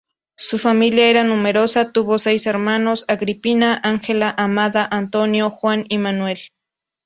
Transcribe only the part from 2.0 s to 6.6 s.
seis hermanos: Agripina, Ángela, Amada, Antonio, Juan y Manuel.